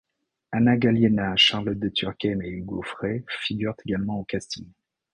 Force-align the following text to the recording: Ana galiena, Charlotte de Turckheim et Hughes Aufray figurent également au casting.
Ana 0.51 0.77
galiena, 0.77 1.35
Charlotte 1.37 1.77
de 1.77 1.89
Turckheim 1.89 2.41
et 2.41 2.49
Hughes 2.49 2.71
Aufray 2.73 3.23
figurent 3.39 3.75
également 3.85 4.19
au 4.19 4.23
casting. 4.23 4.65